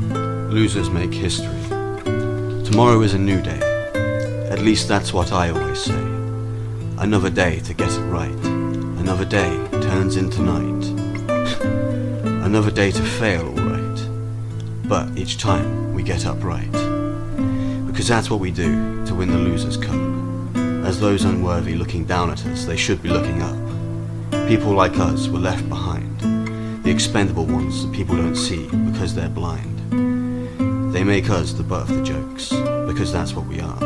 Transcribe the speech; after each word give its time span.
Losers 0.00 0.90
make 0.90 1.12
history. 1.12 1.60
Tomorrow 2.64 3.02
is 3.02 3.14
a 3.14 3.18
new 3.18 3.42
day. 3.42 3.60
At 4.48 4.60
least 4.60 4.86
that's 4.86 5.12
what 5.12 5.32
I 5.32 5.50
always 5.50 5.82
say. 5.82 6.00
Another 6.98 7.30
day 7.30 7.58
to 7.60 7.74
get 7.74 7.90
it 7.90 8.00
right. 8.02 8.30
Another 9.00 9.24
day 9.24 9.50
turns 9.72 10.16
into 10.16 10.42
night. 10.42 10.84
Another 12.44 12.70
day 12.70 12.92
to 12.92 13.02
fail, 13.02 13.46
alright. 13.58 14.08
But 14.84 15.18
each 15.18 15.38
time 15.38 15.92
we 15.94 16.04
get 16.04 16.26
up 16.26 16.44
right. 16.44 16.70
Because 17.86 18.06
that's 18.06 18.30
what 18.30 18.38
we 18.38 18.52
do 18.52 19.04
to 19.06 19.14
win 19.16 19.30
the 19.30 19.38
Losers 19.38 19.76
Cup. 19.76 19.98
As 20.86 21.00
those 21.00 21.24
unworthy 21.24 21.74
looking 21.74 22.04
down 22.04 22.30
at 22.30 22.46
us, 22.46 22.64
they 22.66 22.76
should 22.76 23.02
be 23.02 23.08
looking 23.08 23.42
up. 23.42 24.48
People 24.48 24.72
like 24.72 24.96
us 24.98 25.26
were 25.26 25.40
left 25.40 25.68
behind. 25.68 26.37
The 26.88 26.94
expendable 26.94 27.44
ones 27.44 27.84
that 27.84 27.92
people 27.92 28.16
don't 28.16 28.34
see 28.34 28.66
because 28.66 29.14
they're 29.14 29.28
blind. 29.28 29.78
They 30.90 31.04
make 31.04 31.28
us 31.28 31.52
the 31.52 31.62
butt 31.62 31.82
of 31.82 31.88
the 31.88 32.02
jokes, 32.02 32.48
because 32.88 33.12
that's 33.12 33.34
what 33.34 33.44
we 33.44 33.60
are. 33.60 33.78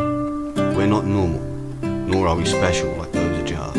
We're 0.76 0.86
not 0.86 1.04
normal, 1.04 1.40
nor 1.82 2.28
are 2.28 2.36
we 2.36 2.44
special 2.44 2.92
like 2.92 3.10
those 3.10 3.42
ajar. 3.42 3.72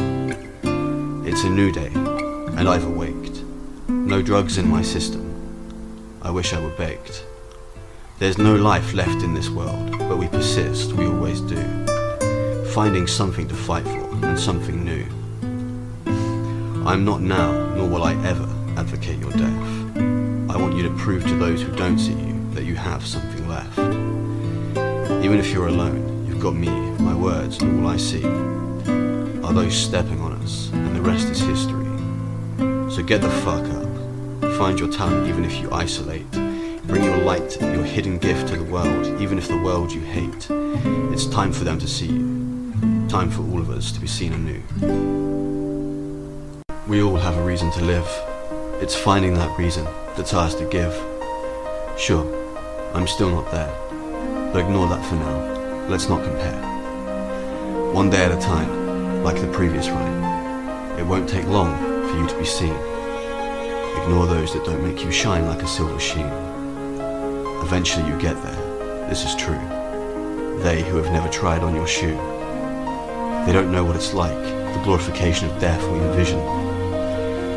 It's 1.26 1.46
a 1.46 1.50
new 1.50 1.72
day, 1.72 1.90
and 1.96 2.68
I've 2.68 2.84
awaked. 2.84 3.42
No 3.88 4.22
drugs 4.22 4.58
in 4.58 4.68
my 4.68 4.82
system. 4.82 5.24
I 6.22 6.30
wish 6.30 6.52
I 6.52 6.60
were 6.60 6.76
baked. 6.76 7.24
There's 8.20 8.38
no 8.38 8.58
life 8.58 8.94
left 8.94 9.24
in 9.24 9.34
this 9.34 9.48
world, 9.50 9.98
but 10.00 10.18
we 10.18 10.28
persist, 10.28 10.92
we 10.92 11.06
always 11.06 11.40
do. 11.40 11.64
Finding 12.74 13.08
something 13.08 13.48
to 13.48 13.56
fight 13.56 13.86
for, 13.86 14.26
and 14.26 14.38
something 14.38 14.84
new. 14.84 15.06
I'm 16.86 17.06
not 17.06 17.22
now, 17.22 17.74
nor 17.74 17.88
will 17.88 18.04
I 18.04 18.16
ever 18.26 18.63
advocate 18.78 19.20
your 19.20 19.32
death. 19.32 19.98
I 20.50 20.58
want 20.58 20.76
you 20.76 20.84
to 20.84 20.96
prove 20.96 21.24
to 21.24 21.36
those 21.36 21.62
who 21.62 21.72
don't 21.76 21.98
see 21.98 22.14
you 22.14 22.50
that 22.52 22.64
you 22.64 22.76
have 22.76 23.06
something 23.06 23.48
left. 23.48 23.78
Even 25.24 25.40
if 25.40 25.52
you're 25.52 25.68
alone, 25.68 26.26
you've 26.28 26.40
got 26.40 26.56
me, 26.56 26.70
my 27.00 27.16
words, 27.16 27.62
and 27.62 27.84
all 27.84 27.92
I 27.92 27.98
see 27.98 28.24
are 28.26 29.54
those 29.54 29.76
stepping 29.76 30.20
on 30.22 30.34
us, 30.34 30.70
and 30.74 30.96
the 30.96 31.02
rest 31.02 31.30
is 31.30 31.40
history. 31.40 31.86
So 32.92 33.04
get 33.04 33.22
the 33.22 33.30
fuck 33.30 33.66
up. 33.66 33.84
Find 34.58 34.80
your 34.80 34.92
talent 34.92 35.28
even 35.28 35.46
if 35.46 35.60
you 35.60 35.72
isolate. 35.72 36.30
Bring 36.32 37.04
your 37.04 37.18
light, 37.18 37.60
your 37.62 37.84
hidden 37.84 38.18
gift 38.18 38.50
to 38.50 38.58
the 38.58 38.64
world, 38.64 39.22
even 39.22 39.38
if 39.38 39.48
the 39.48 39.58
world 39.58 39.92
you 39.92 40.02
hate. 40.02 40.48
It's 41.14 41.26
time 41.28 41.52
for 41.54 41.64
them 41.64 41.80
to 41.80 41.88
see 41.88 42.08
you. 42.08 43.08
Time 43.08 43.30
for 43.30 43.42
all 43.44 43.60
of 43.60 43.70
us 43.70 43.92
to 43.94 44.00
be 44.00 44.08
seen 44.08 44.34
anew. 44.34 44.62
We 46.88 47.02
all 47.02 47.16
have 47.16 47.38
a 47.38 47.44
reason 47.44 47.72
to 47.72 47.82
live. 47.82 48.33
It's 48.84 48.96
finding 48.96 49.34
that 49.36 49.58
reason 49.58 49.86
that's 50.18 50.34
ours 50.34 50.56
to 50.56 50.66
give. 50.66 50.94
Sure, 51.98 52.26
I'm 52.94 53.08
still 53.08 53.30
not 53.30 53.50
there, 53.50 53.74
but 54.52 54.60
ignore 54.60 54.90
that 54.90 55.06
for 55.06 55.16
now. 55.16 55.88
Let's 55.88 56.10
not 56.10 56.22
compare. 56.22 56.62
One 57.94 58.10
day 58.10 58.26
at 58.26 58.34
a 58.34 58.42
time, 58.42 59.24
like 59.24 59.40
the 59.40 59.48
previous 59.48 59.88
rhyme. 59.88 61.00
It 61.00 61.06
won't 61.06 61.30
take 61.30 61.48
long 61.48 61.74
for 62.10 62.18
you 62.18 62.28
to 62.28 62.38
be 62.38 62.44
seen. 62.44 62.76
Ignore 64.02 64.28
those 64.28 64.52
that 64.52 64.66
don't 64.66 64.84
make 64.84 65.02
you 65.02 65.14
shine 65.14 65.48
like 65.48 65.62
a 65.62 65.68
silver 65.68 65.98
sheen. 65.98 66.30
Eventually 67.64 68.06
you 68.12 68.20
get 68.20 68.36
there, 68.44 69.08
this 69.08 69.24
is 69.24 69.34
true. 69.38 69.62
They 70.62 70.84
who 70.84 70.98
have 70.98 71.14
never 71.14 71.30
tried 71.30 71.64
on 71.64 71.74
your 71.74 71.88
shoe. 71.88 72.18
They 73.46 73.54
don't 73.54 73.72
know 73.72 73.86
what 73.86 73.96
it's 73.96 74.14
like, 74.14 74.38
the 74.38 74.82
glorification 74.84 75.50
of 75.50 75.62
death 75.62 75.82
we 75.90 76.00
envision. 76.00 76.63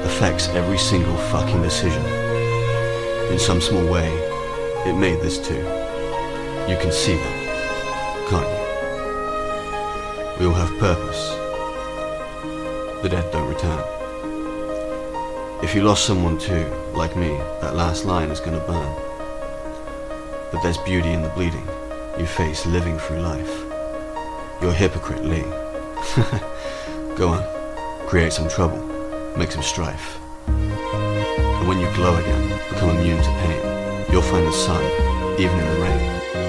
Affects 0.07 0.49
every 0.49 0.79
single 0.79 1.17
fucking 1.33 1.61
decision. 1.63 2.05
In 3.31 3.39
some 3.39 3.61
small 3.61 3.87
way, 3.87 4.09
it 4.87 4.95
made 4.97 5.21
this 5.21 5.37
too. 5.47 5.63
You 6.71 6.77
can 6.81 6.93
see 6.93 7.15
that, 7.15 7.37
can't 8.31 8.49
you? 8.55 8.63
We 10.39 10.47
all 10.47 10.55
have 10.55 10.79
purpose. 10.79 11.23
The 13.03 13.09
dead 13.11 13.31
don't 13.33 13.49
return. 13.49 13.83
If 15.63 15.75
you 15.75 15.83
lost 15.83 16.07
someone 16.07 16.39
too, 16.39 16.67
like 16.95 17.17
me, 17.17 17.37
that 17.61 17.75
last 17.75 18.05
line 18.05 18.31
is 18.31 18.41
gonna 18.41 18.61
burn. 18.61 18.95
But 20.53 20.63
there's 20.63 20.79
beauty 20.79 21.13
in 21.13 21.23
the 21.23 21.31
bleeding 21.31 21.69
you 22.19 22.27
face 22.27 22.65
living 22.65 22.99
through 22.99 23.21
life. 23.21 23.65
You're 24.63 24.73
hypocrite, 24.73 25.25
Lee. 25.25 25.43
Go 27.17 27.29
on, 27.29 28.07
create 28.07 28.33
some 28.33 28.49
trouble, 28.49 28.79
make 29.37 29.53
some 29.53 29.63
strife. 29.63 30.19
And 30.47 31.69
when 31.69 31.79
you 31.79 31.89
glow 31.95 32.17
again, 32.17 32.49
become 32.71 32.91
immune 32.97 33.23
to 33.23 33.31
pain, 33.41 34.07
you'll 34.11 34.23
find 34.23 34.47
the 34.47 34.53
sun, 34.53 34.83
even 35.39 35.59
in 35.59 35.75
the 35.75 35.81
rain. 35.83 36.46